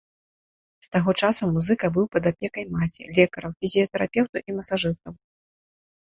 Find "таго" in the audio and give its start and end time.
0.93-1.11